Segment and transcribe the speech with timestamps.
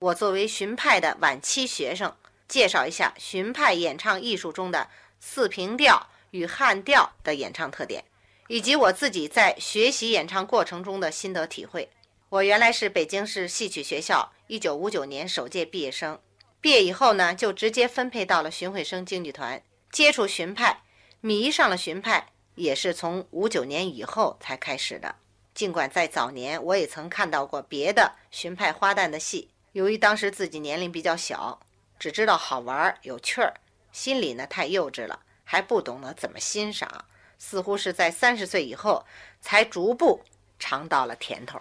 [0.00, 2.16] 我作为荀派的晚期学生，
[2.48, 4.88] 介绍一下荀派演唱艺术中的
[5.20, 8.02] 四平调与汉调的演唱特点，
[8.48, 11.90] 以及我自己在学习演唱过程中的心得体会。
[12.30, 16.18] 我原来是北京市戏曲学校1959年首届毕业生，
[16.62, 19.62] 毕业以后呢，就直接分配到了荀慧生京剧团，
[19.92, 20.80] 接触荀派，
[21.20, 25.16] 迷上了荀派，也是从59年以后才开始的。
[25.52, 31.60] 尽管在早年，我也曾看到过别的荀派花旦的戏，由于当时自己年龄比较小，
[31.98, 33.54] 只知道好玩有趣儿，
[33.92, 37.04] 心里呢太幼稚了，还不懂得怎么欣赏，
[37.38, 39.06] 似乎是在三十岁以后
[39.40, 40.24] 才逐步
[40.58, 41.60] 尝到了甜头，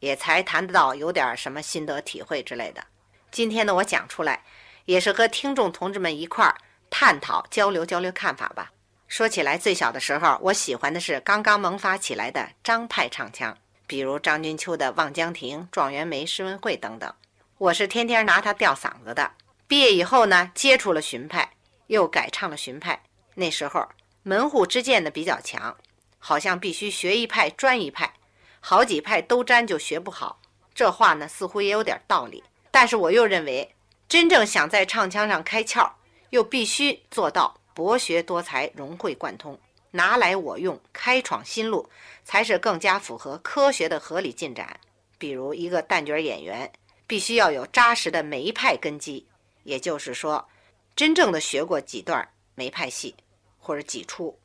[0.00, 2.82] 也才谈得到有点什么心得体会之类的。
[3.30, 4.42] 今天呢，我讲出来，
[4.86, 6.56] 也是和听众同志们一块儿
[6.88, 8.72] 探讨交流交流看法吧。
[9.08, 13.54] 说起来，最小的时候，我喜欢的是刚刚萌发起来的张派唱腔，
[13.86, 17.14] 比如张君秋的《望江亭》《状元梅》《诗文会》等等。
[17.62, 19.30] 我是天天拿它吊嗓子的。
[19.68, 21.52] 毕业以后呢，接触了荀派，
[21.86, 23.00] 又改唱了荀派。
[23.36, 23.88] 那时候
[24.24, 25.76] 门户之见的比较强，
[26.18, 28.14] 好像必须学一派专一派，
[28.58, 30.40] 好几派都沾就学不好。
[30.74, 32.42] 这话呢，似乎也有点道理。
[32.72, 33.72] 但是我又认为，
[34.08, 35.88] 真正想在唱腔上开窍，
[36.30, 37.60] 又必须做到。
[37.74, 39.56] 博学多才，融会贯通，
[39.92, 41.88] 拿来我用，开创新路，
[42.24, 44.80] 才是更加符合科学的合理进展。
[45.16, 46.68] 比如一个旦角演员，
[47.06, 49.26] 必须要有扎实的梅派根基，
[49.64, 50.48] 也就是说，
[50.94, 53.14] 真正的学过几段梅派戏
[53.58, 54.38] 或者几出，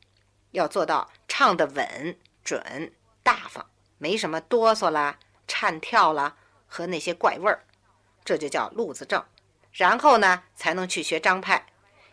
[0.50, 2.92] 要做到唱得稳、准、
[3.22, 3.64] 大方，
[3.98, 7.64] 没什么哆嗦啦、颤跳啦和那些怪味儿，
[8.24, 9.24] 这就叫路子正。
[9.72, 11.66] 然后呢，才能去学张派。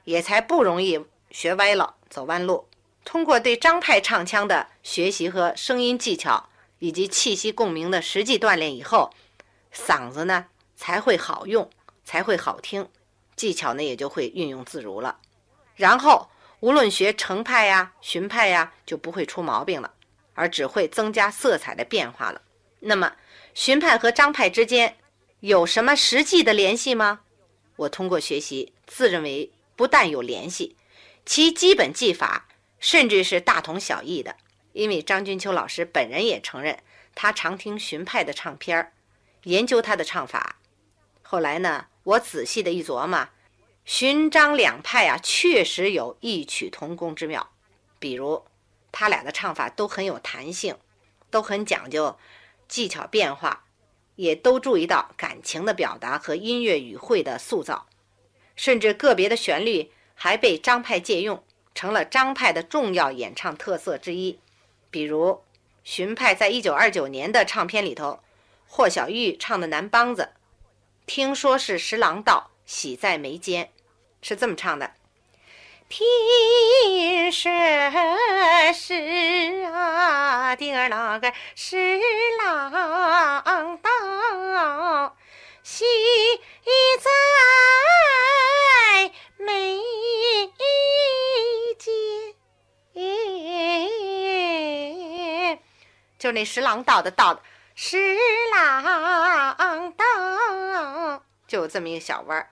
[0.05, 2.67] 也才不容易学歪了、走弯路。
[3.03, 9.11] 通过对张派唱腔的学习和声音技巧以及气息共鸣的实际锻炼以后，
[9.75, 10.45] 嗓子呢
[10.75, 11.69] 才会好用，
[12.03, 12.87] 才会好听，
[13.35, 15.19] 技巧呢也就会运用自如了。
[15.75, 16.29] 然后
[16.61, 19.93] 无论学程派呀、荀派呀，就不会出毛病了，
[20.33, 22.41] 而只会增加色彩的变化了。
[22.79, 23.15] 那么
[23.53, 24.97] 荀派和张派之间
[25.41, 27.21] 有什么实际的联系吗？
[27.75, 29.51] 我通过学习，自认为。
[29.77, 30.77] 不但有联系，
[31.25, 32.47] 其基本技法
[32.79, 34.37] 甚至是大同小异的。
[34.71, 36.79] 因为张君秋老师本人也承认，
[37.13, 38.93] 他常听荀派的唱片儿，
[39.45, 40.57] 研究他的唱法。
[41.23, 43.29] 后来呢，我仔细的一琢磨，
[43.83, 47.51] 荀张两派啊，确实有异曲同工之妙。
[47.97, 48.43] 比如，
[48.91, 50.77] 他俩的唱法都很有弹性，
[51.31, 52.17] 都很讲究
[52.67, 53.65] 技巧变化，
[54.15, 57.87] 也都注意到感情的表达和音乐语汇的塑造。
[58.55, 64.39] 甚至个别的旋律还被张派借用，成了张派的重要演唱特色之一。
[64.89, 65.41] 比如，
[65.83, 68.21] 荀派在一九二九年的唱片里头，
[68.67, 70.23] 霍小玉唱的《南梆子》，
[71.05, 73.71] 听说是十郎道喜在眉间，
[74.21, 74.91] 是这么唱的：
[75.87, 77.51] 听说
[78.73, 81.99] 是啊，的儿那个十
[82.43, 85.15] 郎道
[85.63, 85.85] 喜
[87.01, 87.09] 在。
[89.37, 89.79] 眉
[91.77, 91.93] 间，
[96.17, 97.39] 就那十郎道的道，
[97.77, 97.97] 十
[98.53, 102.49] 郎道，就有这么一个小弯儿。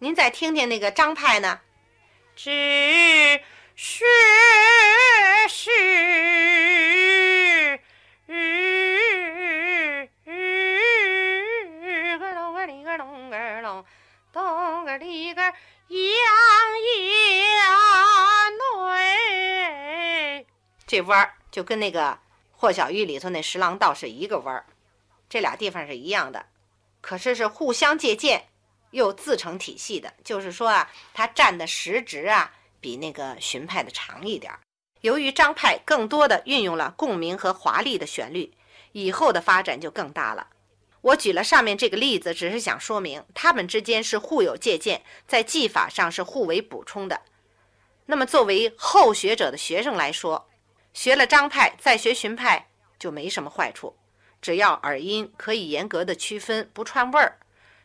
[0.00, 1.60] 您再听听那个张派呢，
[2.34, 3.40] 只
[3.76, 4.04] 是
[5.48, 5.70] 是。
[20.84, 22.18] 这弯儿就跟那个
[22.62, 24.64] 霍小玉里头那十郎道是一个弯儿，
[25.28, 26.46] 这俩地方是一样的，
[27.00, 28.44] 可是是互相借鉴
[28.92, 30.12] 又自成体系的。
[30.22, 34.60] 就是说啊，他占的时值啊比那个荀派的长一点儿。
[35.00, 38.54] 由于张派更多的运用了共鸣和华丽的旋律，
[38.92, 40.46] 以后的发展就更大了。
[41.00, 47.22] 我举了上面这个例子，只是想说明他们之间是互有借鉴，在技法上是互为补充的。
[48.06, 50.48] 那么作为后学者的学生来说，
[50.92, 52.68] 学了张派再学荀派
[52.98, 53.96] 就没什么坏处，
[54.40, 57.38] 只要耳音可以严格的区分，不串味儿，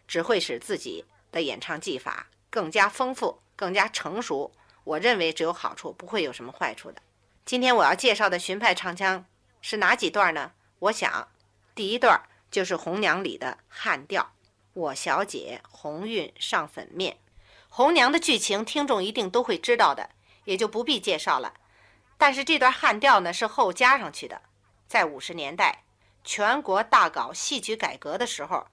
[0.07, 4.51] 只会使自己的演唱技法更加丰富、更加成熟。
[4.83, 7.01] 我认为只有好处，不会有什么坏处的。
[7.45, 9.25] 今天我要介绍的荀派唱腔
[9.61, 10.51] 是哪几段呢？
[10.79, 11.29] 我想，
[11.73, 12.21] 第一段
[12.51, 14.33] 就是《红娘》里的汉调
[14.73, 17.17] ：“我小姐红晕上粉面。”
[17.69, 20.09] 红娘的剧情，听众一定都会知道的，
[20.45, 21.53] 也就不必介绍了。
[22.17, 24.41] 但是这段汉调呢是后加上去的，
[24.87, 25.83] 在五十年代
[26.23, 28.67] 全国大搞戏曲改革的时候，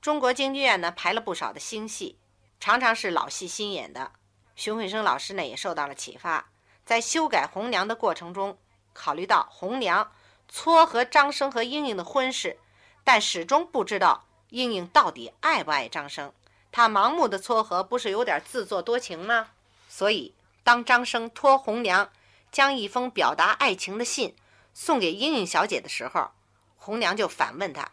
[0.00, 2.18] 中国京剧院呢排了不少的新戏，
[2.60, 4.12] 常常是老戏新演的。
[4.54, 6.50] 荀慧生老师呢也受到了启发，
[6.86, 8.56] 在修改红娘的过程中，
[8.92, 10.12] 考虑到红娘
[10.48, 12.58] 撮合张生和莺莺的婚事，
[13.02, 16.32] 但始终不知道莺莺到底爱不爱张生。
[16.70, 19.48] 他盲目的撮合，不是有点自作多情吗？
[19.88, 22.10] 所以，当张生托红娘
[22.54, 24.36] 将一封表达爱情的信
[24.72, 26.30] 送给英英小姐的时候，
[26.76, 27.90] 红娘就反问他：“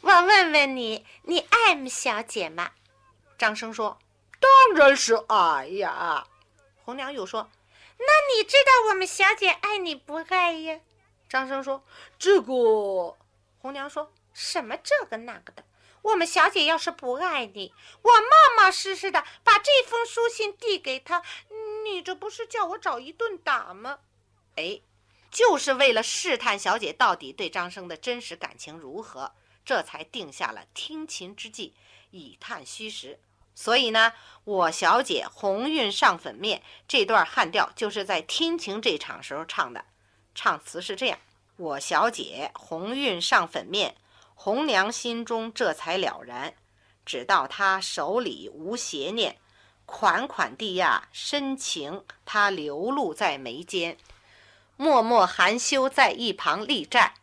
[0.00, 2.70] 我问问你，你爱慕小姐吗？”
[3.36, 3.98] 张生说。
[4.40, 6.26] 当然是爱呀，
[6.84, 7.50] 红娘又说
[7.98, 10.80] ：“那你知道我们小姐爱你不爱呀？”
[11.28, 11.84] 张生说
[12.18, 13.16] ：“这个。”
[13.60, 15.64] 红娘说什么这个那个的。
[16.02, 17.72] 我们小姐要是不爱你，
[18.02, 21.22] 我冒冒失失的把这封书信递给她，
[21.84, 23.98] 你这不是叫我找一顿打吗？
[24.56, 24.80] 哎，
[25.30, 29.32] 就是为了试探小姐到底对张生的真实感情如何，
[29.64, 31.74] 这才定下了听琴之计，
[32.10, 33.20] 以探虚实。
[33.54, 34.12] 所以呢，
[34.44, 39.84] 我小姐红晕上粉面这段汉调就是在听情这场时候唱的，
[40.34, 41.18] 唱词是这样：
[41.56, 43.96] 我小姐红晕上粉面，
[44.40, 46.54] 红娘心中这才了然，
[47.04, 49.36] 只道她手里无邪念，
[49.84, 53.98] 款款地呀深情，她流露在眉间，
[54.76, 57.14] 默默含羞在一旁立战，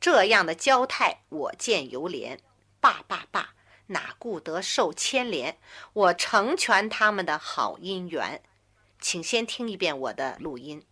[0.00, 2.38] 这样的娇态我见犹怜，
[2.80, 3.50] 罢罢罢。
[3.88, 5.58] 哪顾得受牵连？
[5.92, 8.40] 我成全他们的好姻缘，
[9.00, 10.86] 请先听一遍我的录音。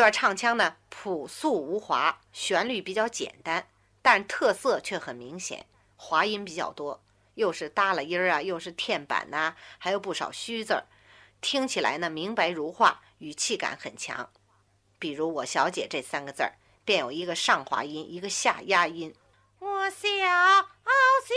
[0.00, 3.66] 段唱腔呢，朴素无华，旋律比较简单，
[4.00, 7.02] 但特色却很明显，滑音比较多，
[7.34, 10.86] 又是耷拉音儿啊，又是天板呐，还有不少虚字儿，
[11.42, 14.30] 听起来呢明白如画，语气感很强。
[14.98, 16.54] 比如“我小姐”这三个字儿，
[16.86, 19.14] 便有一个上滑音，一个下压音。
[19.58, 20.08] 我小
[21.26, 21.36] 姐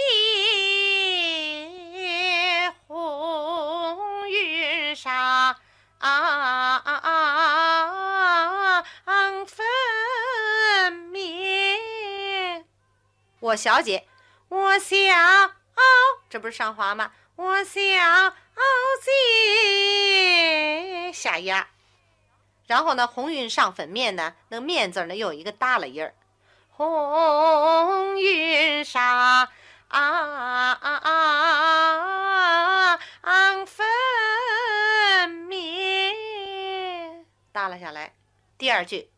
[2.88, 5.54] 红云上。
[6.04, 12.66] 啊啊啊啊啊啊啊粉面，
[13.40, 14.06] 我小姐，
[14.50, 14.98] 我小
[16.30, 17.14] 这不是上滑吗？
[17.38, 17.80] 我小
[19.02, 21.70] 姐下压。
[22.68, 26.14] 然后呢，红云上粉面呢，那个面字呢又有一个耷拉音儿。
[26.72, 29.50] 红云上啊
[29.88, 31.00] 啊啊
[33.66, 33.94] 粉面，
[37.54, 38.16] 耷拉下来。
[38.58, 39.12] 第二句，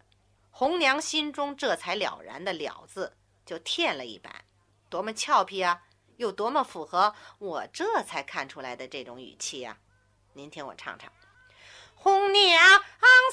[0.51, 4.44] 红娘心中这才了然的“了”字就添了一版，
[4.89, 5.82] 多么俏皮啊！
[6.18, 9.77] 又多么符合我这才看出来的这种语气呀！
[10.34, 11.12] 您听我唱唱。
[11.94, 12.58] 红娘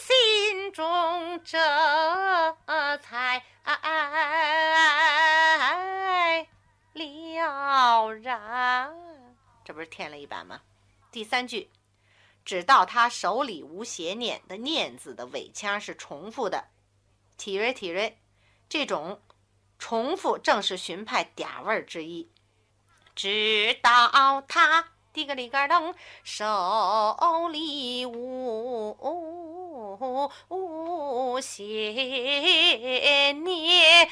[0.00, 1.58] 心中这
[2.98, 3.44] 才
[6.94, 8.94] 了然，
[9.64, 10.60] 这不是添了一版吗？
[11.10, 11.70] 第三句，
[12.44, 16.68] 只到他手里无邪念的“念”字的尾腔是重复的，
[17.36, 18.18] 体锐体锐，
[18.68, 19.20] 这种
[19.78, 22.30] 重复正是荀派嗲味儿之一。
[23.14, 24.88] 直到他。
[25.12, 25.94] 滴个里个噔，
[26.24, 28.96] 手里无
[30.48, 31.70] 无邪
[33.34, 34.08] 念，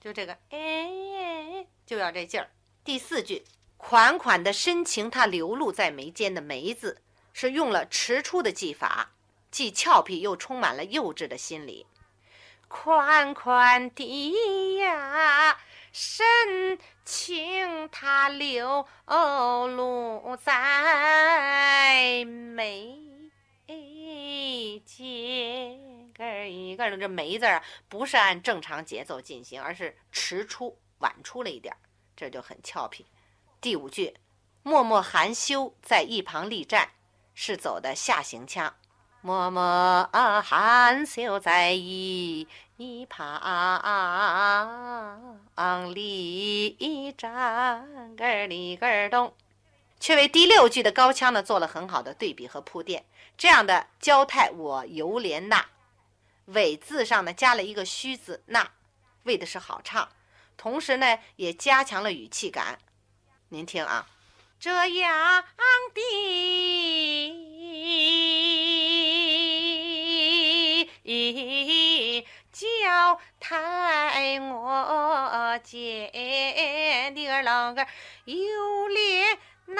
[0.00, 2.48] 就这个哎，就要这劲儿。
[2.82, 3.44] 第四句，
[3.84, 9.10] 款款的深情，它流露在眉间的“眉”字，是用了迟出的技法，
[9.50, 11.84] 既俏皮又充满了幼稚的心理。
[12.68, 15.58] 款款的呀。
[15.92, 22.96] 深情它流露在眉
[24.86, 31.76] 间，个一个这眉字儿不是按正常节奏进行，而是迟出、晚出了一点，
[32.16, 33.04] 这就很俏皮。
[33.62, 34.16] 第五句，
[34.64, 36.88] 默默含羞在一旁立站，
[37.32, 38.74] 是走的下行腔。
[39.20, 40.10] 默默
[40.42, 42.48] 含羞在一
[43.08, 43.78] 旁
[45.94, 49.32] 立站，个里个咚，
[50.00, 53.04] 却为第六句的高腔呢做了很好的对比和铺垫。
[53.38, 55.64] 这样的交态，我犹怜那
[56.46, 58.72] 尾字上呢加了一个虚字那，
[59.22, 60.08] 为的是好唱，
[60.56, 62.80] 同时呢也加强了语气感。
[63.52, 64.06] 您听啊，
[64.58, 65.44] 这样
[65.92, 66.00] 的。
[72.50, 76.10] 叫太我姐
[77.14, 77.86] 的个啷个
[78.24, 79.76] 有脸呐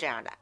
[0.00, 0.32] 这样的，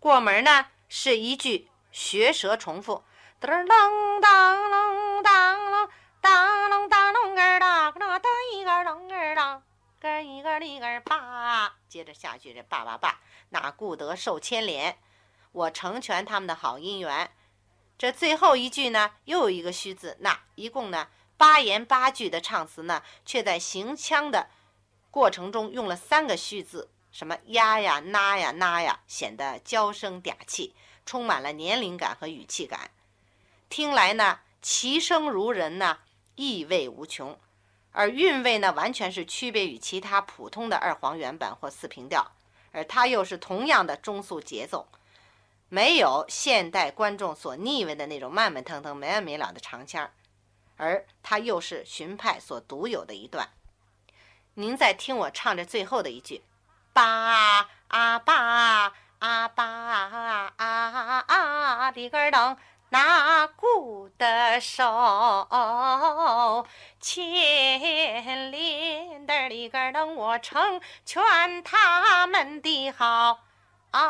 [0.00, 3.04] 过门呢是一句学舌重复。
[3.38, 5.88] 噔噔当啷当啷
[6.22, 9.62] 当啷当啷儿当啷当一个啷儿当
[10.00, 14.96] 个一个里个叭，接着下去这叭叭叭，那顾得受牵连？
[15.52, 17.30] 我成全他们的好姻缘。
[17.98, 24.48] 这最后一句呢，又有一个虚字，那一共呢八言八句的唱词呢，却在行腔的
[25.10, 30.74] 过程中用了三个虚字，什么呀呀、呐呀、呐呀，显得娇声嗲气，
[31.06, 32.90] 充满了年龄感和语气感。
[33.70, 36.00] 听来呢，其声如人呢，
[36.34, 37.40] 意味无穷，
[37.92, 42.32] 而韵味呢，完全是区别于其他普通的二黄原版或四平调，
[42.70, 44.86] 而它又是同样的中速节奏，
[45.70, 50.10] 没有现代观众所腻味的那种慢慢腾腾、没完没了的长腔，
[50.76, 53.48] 而它又是荀派所独有的一段。
[54.52, 56.42] 您再听我唱着最后的一句：
[56.96, 59.64] 吧啊吧啊吧
[60.56, 62.56] 啊啊的个噔。
[62.88, 64.82] 那顾得手
[66.98, 73.40] 牵连的里个等我成全他们的好
[73.92, 74.00] 姻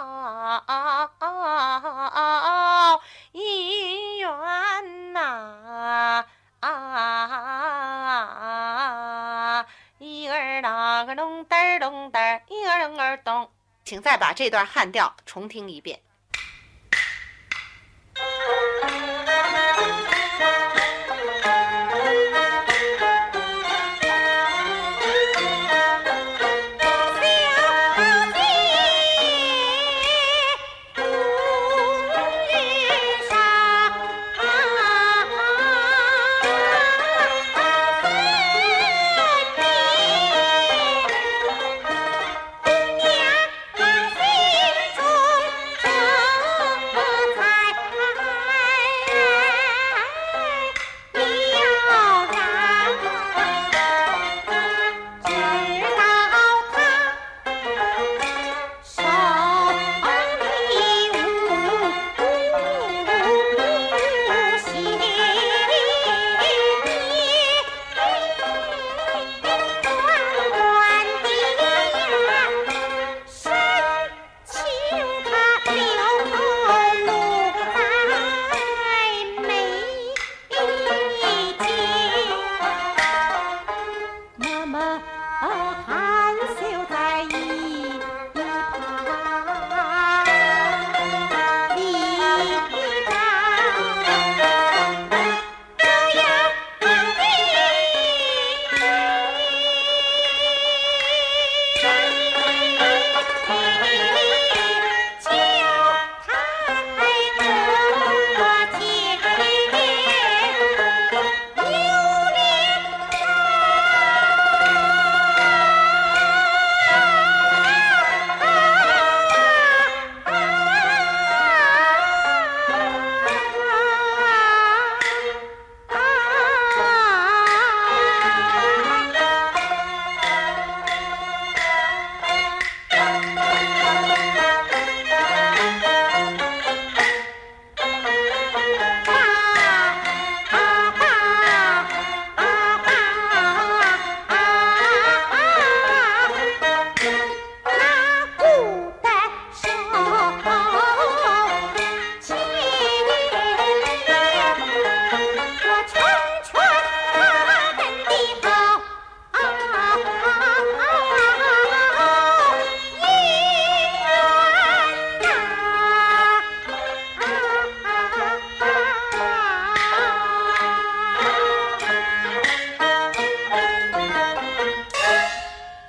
[13.26, 13.50] 当，
[13.84, 16.00] 请再把这段汉调重听一遍。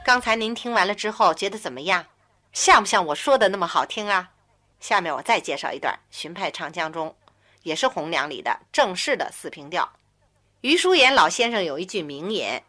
[0.07, 2.05] 刚才您听完了之后，觉得怎么样？
[2.53, 4.29] 像不像我说的那么好听啊？
[4.79, 7.13] 下面我再介绍一段荀派唱腔中，
[7.63, 9.91] 也是红娘里的正式的四平调。
[10.61, 12.63] 余叔岩老先生有一句名言：“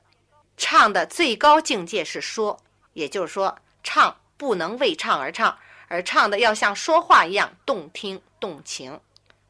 [0.58, 2.58] 唱的最高境界是说，
[2.94, 9.00] 也就是说，唱不能为唱而唱，而唱的要像说话一样动听动情。”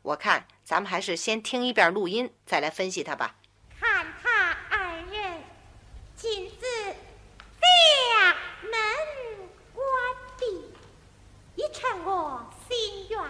[0.04, 3.36] 我看咱们还是先听一遍录音，再来分析它吧。
[3.80, 5.42] 看他二人
[6.14, 6.50] 今，
[7.68, 8.72] 将门
[9.74, 9.82] 关
[10.38, 10.42] 闭，
[11.56, 13.20] 一成我心愿。